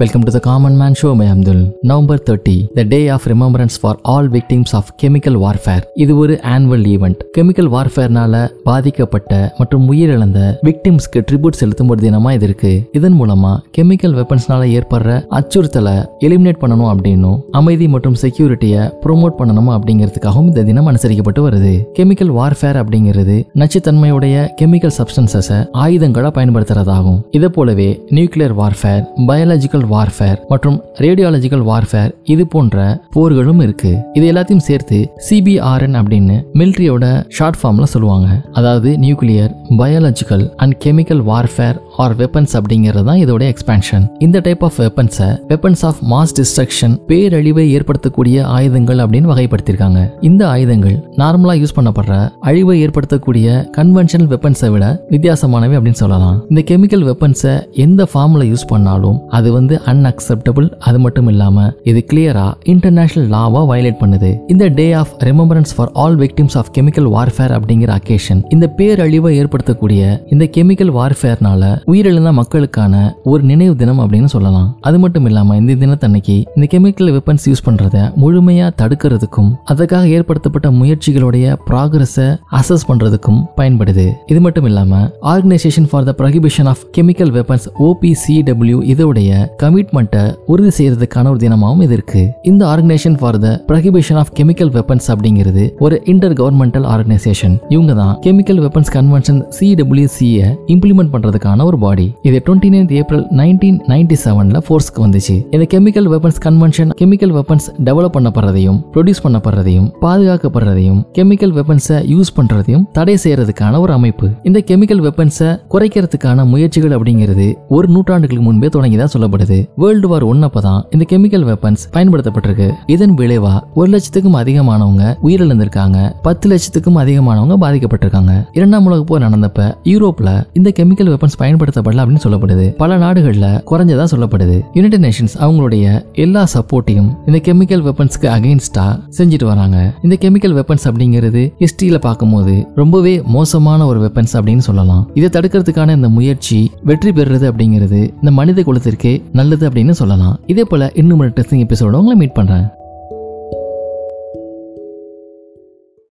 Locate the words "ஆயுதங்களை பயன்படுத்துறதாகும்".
25.84-27.20